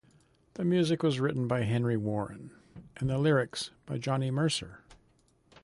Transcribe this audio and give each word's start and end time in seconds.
The 0.55 0.65
music 0.65 1.03
was 1.03 1.19
written 1.19 1.47
by 1.47 1.61
Harry 1.61 1.95
Warren, 1.95 2.49
and 2.97 3.07
the 3.07 3.19
lyrics 3.19 3.69
by 3.85 3.99
Johnny 3.99 4.31
Mercer. 4.31 4.79